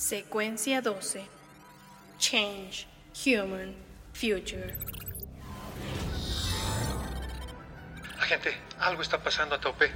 [0.00, 1.26] Secuencia 12.
[2.18, 2.88] Change,
[3.22, 3.76] Human,
[4.14, 4.74] Future.
[8.18, 9.90] Agente, algo está pasando a Taupé.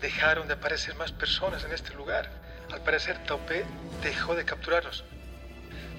[0.00, 2.30] Dejaron de aparecer más personas en este lugar.
[2.70, 3.64] Al parecer, Taupé
[4.04, 5.02] dejó de capturarnos.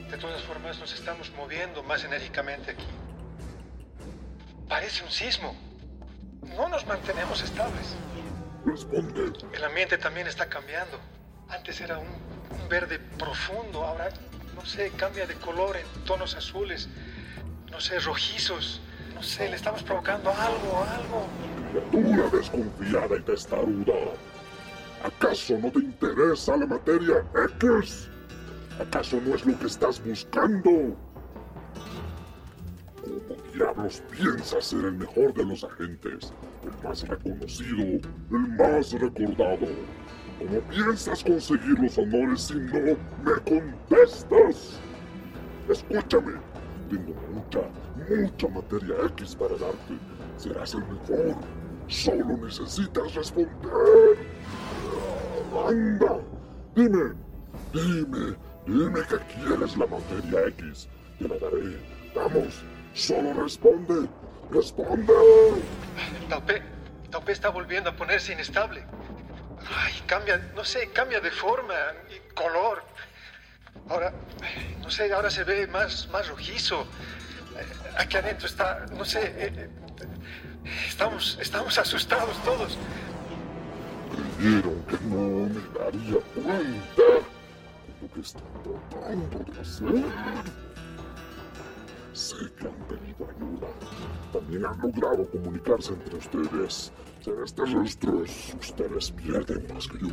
[0.10, 2.88] De todas formas, nos estamos moviendo más enérgicamente aquí.
[4.70, 5.58] Parece un sismo.
[6.56, 7.96] No nos mantenemos estables.
[8.66, 9.34] Responde.
[9.52, 10.98] El ambiente también está cambiando.
[11.50, 12.08] Antes era un,
[12.70, 14.10] verde profundo, ahora,
[14.56, 16.88] no sé, cambia de color en tonos azules,
[17.72, 18.82] no sé, rojizos.
[19.16, 21.28] No sé, le estamos provocando algo, algo.
[21.72, 23.94] Criatura desconfiada y testaruda.
[25.04, 27.26] ¿Acaso no te interesa la materia
[27.60, 28.08] X?
[28.80, 30.96] ¿Acaso no es lo que estás buscando?
[33.02, 36.34] ¿Cómo diablos piensas ser el mejor de los agentes?
[36.64, 37.84] El más reconocido,
[38.32, 39.68] el más recordado.
[40.40, 44.80] ¿Cómo piensas conseguir los honores si no me contestas?
[45.68, 46.40] Escúchame,
[46.90, 47.60] tengo mucha,
[48.10, 49.98] mucha materia X para darte.
[50.38, 51.36] Serás el mejor.
[51.88, 54.18] Solo necesitas responder.
[55.68, 56.20] Anda,
[56.74, 57.14] dime,
[57.74, 60.88] dime, dime que quieres la materia X.
[61.18, 61.78] Te la daré.
[62.16, 64.08] Vamos, solo responde.
[64.52, 65.14] Responde.
[66.30, 66.62] Taupé,
[67.12, 68.86] Taupé está volviendo a ponerse inestable.
[69.76, 71.74] Ay, cambia, no sé, cambia de forma
[72.10, 72.84] y color.
[73.90, 74.14] Ahora,
[74.82, 76.88] no sé, ahora se ve más, más rojizo.
[77.58, 77.66] Eh,
[77.98, 79.70] Aquí adentro está, no sé, eh, eh,
[80.88, 82.78] estamos, estamos asustados todos.
[84.38, 89.86] Creyeron que no me daría cuenta de lo que están tratando de hacer.
[92.58, 93.68] Que han pedido ayuda.
[94.32, 96.92] También han logrado comunicarse entre ustedes.
[97.22, 100.08] Seres terrestres, ustedes pierden más que yo.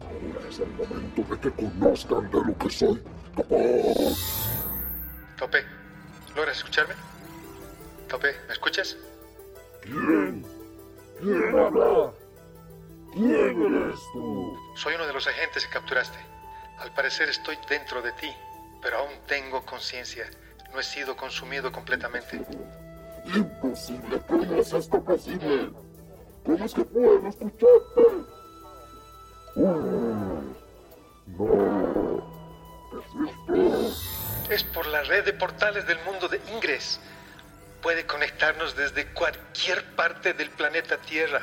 [0.00, 3.02] Ahora es el momento de que conozcan de lo que soy
[3.34, 4.58] capaz.
[5.38, 5.64] Taupé,
[6.36, 6.94] ¿logras escucharme?
[8.08, 8.96] Taupé, ¿me escuchas?
[9.82, 10.44] ¿Quién?
[11.20, 12.12] ¿Quién habla?
[13.14, 14.58] ¿Quién eres tú?
[14.76, 16.18] Soy uno de los agentes que capturaste.
[16.78, 18.30] Al parecer estoy dentro de ti,
[18.82, 20.26] pero aún tengo conciencia.
[20.72, 22.40] No he sido consumido completamente.
[23.34, 25.70] Imposible, ¿cómo es esto posible?
[26.44, 28.02] ¿Cómo es que puedo escucharte?
[29.56, 30.42] No,
[32.92, 34.08] es esto.
[34.50, 37.00] Es por la red de portales del mundo de Ingres.
[37.82, 41.42] Puede conectarnos desde cualquier parte del planeta Tierra.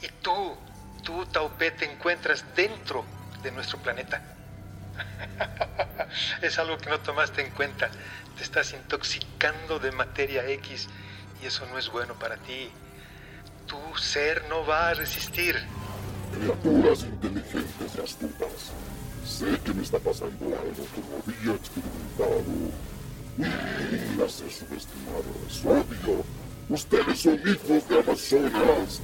[0.00, 0.56] Y tú,
[1.02, 3.04] tú, Taupé, te encuentras dentro
[3.42, 4.31] de nuestro planeta.
[6.42, 7.90] es algo que no tomaste en cuenta.
[8.36, 10.88] Te estás intoxicando de materia X
[11.42, 12.70] y eso no es bueno para ti.
[13.66, 15.56] Tu ser no va a resistir.
[16.32, 18.72] Criaturas inteligentes y astutas.
[19.26, 22.42] Sé que me está pasando algo que no había experimentado.
[24.18, 26.24] Las he subestimado, es obvio.
[26.68, 29.00] Ustedes son hijos de Amazonas.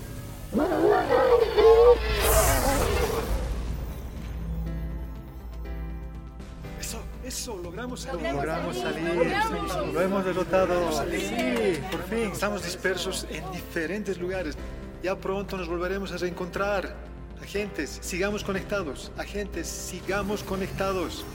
[7.28, 8.33] Eso, logramos salir.
[8.33, 10.91] Logramos salir, lo hemos derrotado.
[11.11, 12.31] Sí, por fin.
[12.33, 14.56] Estamos dispersos en diferentes lugares.
[15.03, 16.97] Ya pronto nos volveremos a reencontrar.
[17.43, 19.12] Agentes, sigamos conectados.
[19.19, 21.27] Agentes, sigamos conectados.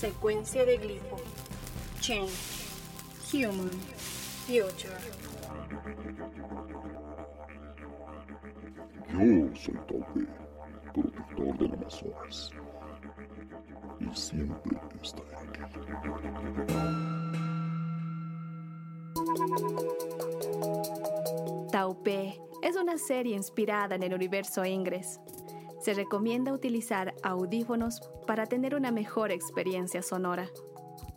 [0.00, 1.18] Secuencia de glifo.
[2.00, 2.32] Change,
[3.34, 3.70] Human,
[4.46, 4.96] Future.
[9.12, 10.26] Yo soy Taupé,
[11.02, 12.50] protector del Amazonas.
[14.00, 15.60] Y siempre estaré aquí.
[21.70, 25.20] Taupé es una serie inspirada en el universo Ingres.
[25.80, 30.48] Se recomienda utilizar audífonos para tener una mejor experiencia sonora.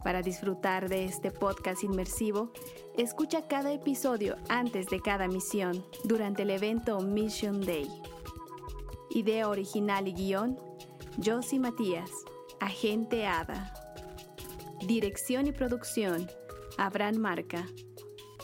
[0.04, 2.52] Para disfrutar de este podcast inmersivo,
[2.98, 7.88] escucha cada episodio antes de cada misión durante el evento Mission Day.
[9.12, 10.60] Idea original y guion,
[11.24, 12.12] Josie Matías,
[12.60, 13.74] Agente Ada.
[14.86, 16.30] Dirección y producción,
[16.78, 17.66] Abraham Marca,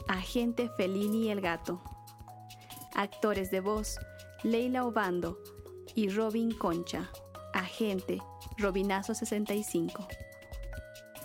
[0.08, 1.82] Agente Felini el Gato.
[2.96, 3.98] Actores de voz,
[4.44, 5.40] Leila Obando
[5.96, 7.12] y Robin Concha.
[7.54, 8.22] Agente,
[8.58, 10.08] Robinazo 65.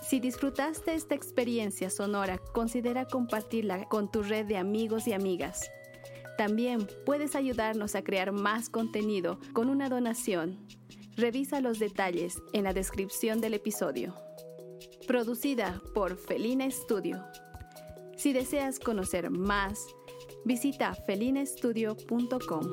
[0.01, 5.71] Si disfrutaste esta experiencia sonora, considera compartirla con tu red de amigos y amigas.
[6.41, 10.57] También puedes ayudarnos a crear más contenido con una donación.
[11.15, 14.15] Revisa los detalles en la descripción del episodio.
[15.05, 17.23] Producida por Felina Studio.
[18.17, 19.85] Si deseas conocer más,
[20.43, 22.71] visita felinestudio.com.